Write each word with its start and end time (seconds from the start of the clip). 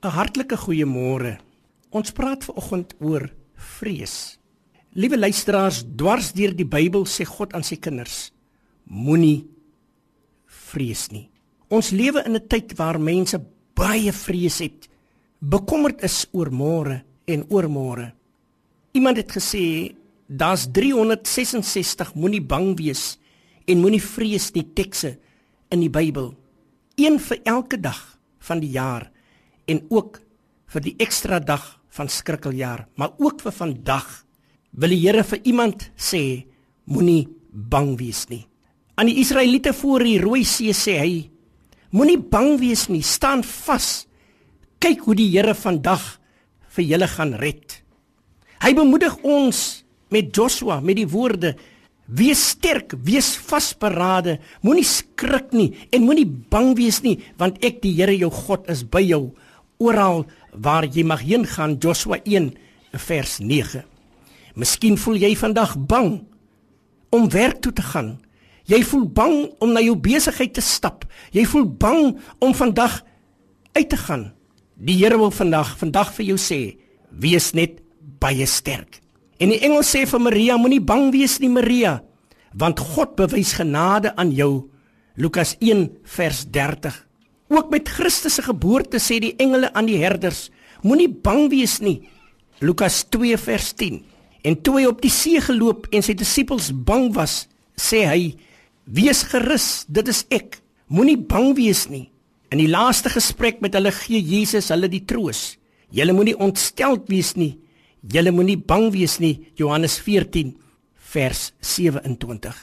'n 0.00 0.08
Hartlike 0.08 0.56
goeiemôre. 0.56 1.36
Ons 1.92 2.12
praat 2.16 2.44
vanoggend 2.44 2.94
oor 3.04 3.26
vrees. 3.54 4.38
Liewe 4.96 5.18
luisteraars, 5.18 5.82
dwars 5.84 6.32
deur 6.32 6.54
die 6.56 6.64
Bybel 6.64 7.04
sê 7.04 7.26
God 7.28 7.52
aan 7.52 7.66
sy 7.66 7.76
kinders: 7.76 8.32
Moenie 8.88 9.44
vrees 10.46 11.10
nie. 11.12 11.28
Ons 11.68 11.92
lewe 11.92 12.24
in 12.24 12.34
'n 12.34 12.48
tyd 12.48 12.72
waar 12.78 12.98
mense 12.98 13.36
baie 13.74 14.12
vrees 14.12 14.58
het, 14.58 14.88
bekommerd 15.38 16.02
is 16.02 16.26
oor 16.32 16.50
môre 16.50 17.04
en 17.26 17.44
oormôre. 17.50 18.12
Iemand 18.92 19.16
het 19.16 19.30
gesê 19.30 19.94
daar's 20.26 20.66
366 20.72 22.14
moenie 22.14 22.40
bang 22.42 22.76
wees 22.76 23.18
en 23.66 23.80
moenie 23.80 24.02
vrees 24.02 24.52
nie 24.54 24.64
tekste 24.74 25.18
in 25.68 25.80
die 25.80 25.90
Bybel. 25.90 26.34
Een 26.96 27.18
vir 27.18 27.38
elke 27.44 27.80
dag 27.80 28.18
van 28.38 28.60
die 28.60 28.70
jaar 28.70 29.10
en 29.70 29.82
ook 29.90 30.18
vir 30.70 30.84
die 30.84 30.96
ekstra 31.02 31.40
dag 31.42 31.64
van 31.94 32.10
skrikkeljaar, 32.10 32.86
maar 32.98 33.14
ook 33.18 33.42
vir 33.42 33.54
vandag 33.54 34.08
wil 34.70 34.92
die 34.94 35.00
Here 35.02 35.24
vir 35.26 35.40
iemand 35.50 35.88
sê 35.98 36.46
moenie 36.90 37.26
bang 37.50 37.96
wees 37.98 38.28
nie. 38.30 38.44
Aan 38.94 39.10
die 39.10 39.18
Israeliete 39.22 39.72
voor 39.74 40.04
die 40.06 40.20
Rooi 40.22 40.44
See 40.46 40.74
sê 40.76 40.98
hy 41.00 41.14
moenie 41.90 42.20
bang 42.20 42.54
wees 42.60 42.86
nie, 42.88 43.02
staan 43.02 43.42
vas. 43.42 44.06
Kyk 44.78 45.02
hoe 45.06 45.18
die 45.18 45.30
Here 45.32 45.56
vandag 45.58 46.04
vir 46.76 46.86
julle 46.86 47.10
gaan 47.10 47.34
red. 47.40 47.80
Hy 48.62 48.74
bemoedig 48.76 49.16
ons 49.26 49.82
met 50.10 50.30
Joshua 50.34 50.78
met 50.84 51.00
die 51.00 51.08
woorde 51.10 51.56
Wees 52.10 52.40
sterk, 52.56 52.96
wees 53.06 53.36
vasberade, 53.38 54.40
moenie 54.66 54.86
skrik 54.86 55.52
nie 55.54 55.68
en 55.94 56.02
moenie 56.02 56.26
bang 56.26 56.72
wees 56.74 56.98
nie, 57.04 57.20
want 57.38 57.60
ek 57.62 57.78
die 57.84 57.92
Here 58.00 58.16
jou 58.18 58.32
God 58.34 58.66
is 58.72 58.82
by 58.82 59.02
jou 59.04 59.28
oral 59.80 60.26
waar 60.52 60.84
jy 60.84 61.04
mag 61.04 61.24
heen 61.24 61.46
gaan 61.48 61.78
Joshua 61.80 62.20
1 62.24 62.52
vers 62.92 63.38
9. 63.40 63.84
Miskien 64.54 64.98
voel 64.98 65.20
jy 65.22 65.32
vandag 65.38 65.76
bang 65.78 66.20
om 67.10 67.28
werk 67.32 67.62
toe 67.64 67.72
te 67.72 67.82
gaan. 67.82 68.18
Jy 68.70 68.82
voel 68.86 69.06
bang 69.08 69.36
om 69.58 69.72
na 69.74 69.82
jou 69.82 69.96
besigheid 69.98 70.52
te 70.54 70.62
stap. 70.62 71.06
Jy 71.34 71.46
voel 71.48 71.66
bang 71.66 72.18
om 72.38 72.54
vandag 72.54 73.00
uit 73.72 73.88
te 73.88 73.98
gaan. 73.98 74.30
Die 74.76 74.96
Here 75.00 75.18
wil 75.18 75.32
vandag 75.34 75.74
vandag 75.80 76.12
vir 76.16 76.30
jou 76.32 76.38
sê, 76.40 76.60
wees 77.10 77.50
net 77.56 77.80
baie 78.20 78.46
sterk. 78.46 79.00
En 79.40 79.50
die 79.52 79.60
engel 79.64 79.82
sê 79.86 80.04
vir 80.08 80.20
Maria, 80.20 80.56
moenie 80.60 80.82
bang 80.84 81.10
wees 81.12 81.38
nie 81.40 81.50
Maria, 81.52 81.98
want 82.52 82.80
God 82.80 83.16
bewys 83.16 83.54
genade 83.56 84.12
aan 84.16 84.32
jou. 84.36 84.70
Lukas 85.16 85.56
1 85.60 85.88
vers 86.04 86.44
30. 86.52 87.09
Ook 87.50 87.70
met 87.70 87.88
Christus 87.88 88.38
se 88.38 88.44
geboorte 88.46 89.00
sê 89.02 89.18
die 89.18 89.34
engele 89.42 89.72
aan 89.74 89.88
die 89.90 89.98
herders: 89.98 90.48
Moenie 90.86 91.10
bang 91.10 91.48
wees 91.50 91.80
nie. 91.82 91.98
Lukas 92.62 93.02
2 93.10 93.38
vers 93.38 93.72
10. 93.74 93.98
En 94.46 94.56
toe 94.62 94.78
hy 94.78 94.86
op 94.86 95.00
die 95.02 95.10
see 95.10 95.40
geloop 95.42 95.88
en 95.90 96.04
sy 96.04 96.14
disippels 96.14 96.70
bang 96.72 97.10
was, 97.16 97.48
sê 97.74 98.04
hy: 98.06 98.22
Wees 98.86 99.24
gerus, 99.32 99.84
dit 99.88 100.06
is 100.08 100.22
ek. 100.30 100.60
Moenie 100.90 101.18
bang 101.18 101.52
wees 101.58 101.88
nie. 101.90 102.06
In 102.50 102.58
die 102.62 102.70
laaste 102.70 103.10
gesprek 103.10 103.60
met 103.62 103.74
hulle 103.78 103.92
gee 103.94 104.18
Jesus 104.18 104.70
hulle 104.74 104.88
die 104.90 105.04
troos. 105.06 105.56
Julle 105.94 106.14
moenie 106.14 106.36
ontsteld 106.38 107.10
wees 107.10 107.34
nie. 107.38 107.56
Julle 108.02 108.32
moenie 108.34 108.58
bang 108.58 108.88
wees 108.94 109.18
nie. 109.22 109.36
Johannes 109.58 109.98
14 110.02 110.54
vers 111.12 111.50
27. 111.60 112.54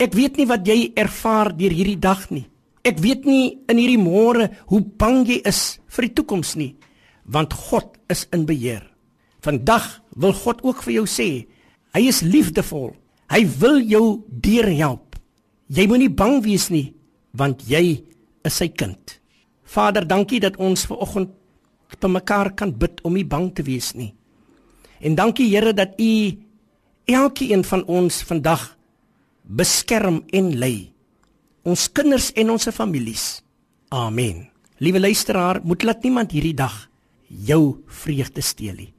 Ek 0.00 0.16
weet 0.16 0.40
nie 0.40 0.48
wat 0.48 0.66
jy 0.68 0.92
ervaar 0.96 1.52
deur 1.56 1.72
hierdie 1.72 2.00
dag 2.00 2.26
nie. 2.32 2.46
Ek 2.82 2.98
weet 2.98 3.26
nie 3.28 3.62
in 3.70 3.78
hierdie 3.78 4.00
môre 4.00 4.48
hoe 4.70 4.80
bang 4.82 5.22
jy 5.28 5.38
is 5.46 5.78
vir 5.94 6.08
die 6.08 6.14
toekoms 6.18 6.56
nie, 6.58 6.72
want 7.22 7.54
God 7.54 7.94
is 8.10 8.26
in 8.34 8.42
beheer. 8.46 8.82
Vandag 9.42 10.00
wil 10.18 10.34
God 10.34 10.62
ook 10.66 10.82
vir 10.82 10.98
jou 10.98 11.06
sê, 11.06 11.28
hy 11.94 12.02
is 12.10 12.22
liefdevol. 12.26 12.92
Hy 13.32 13.42
wil 13.62 13.78
jou 13.86 14.06
deurhelp. 14.26 15.16
Jy 15.72 15.86
moenie 15.88 16.10
bang 16.10 16.42
wees 16.44 16.68
nie, 16.74 16.90
want 17.32 17.62
jy 17.70 18.02
is 18.44 18.58
sy 18.58 18.68
kind. 18.74 19.18
Vader, 19.62 20.04
dankie 20.04 20.42
dat 20.42 20.58
ons 20.60 20.84
ver 20.88 21.00
oggend 21.00 21.30
te 22.00 22.08
mekaar 22.10 22.52
kan 22.58 22.72
bid 22.74 23.00
om 23.06 23.14
nie 23.14 23.24
bang 23.24 23.50
te 23.54 23.64
wees 23.64 23.92
nie. 23.94 24.10
En 25.00 25.14
dankie 25.14 25.48
Here 25.50 25.72
dat 25.72 25.94
U 26.00 26.12
elkeen 27.06 27.64
van 27.64 27.84
ons 27.86 28.22
vandag 28.26 28.72
beskerm 29.42 30.22
en 30.32 30.52
lei 30.58 30.91
ons 31.62 31.88
kinders 31.94 32.30
en 32.38 32.50
ons 32.50 32.68
families. 32.74 33.42
Amen. 33.92 34.48
Liewe 34.82 35.00
luisteraar, 35.00 35.60
moet 35.62 35.84
laat 35.86 36.02
niemand 36.02 36.32
hierdie 36.34 36.56
dag 36.56 36.88
jou 37.28 37.82
vreugde 37.86 38.42
steel 38.42 38.74
nie. 38.74 38.92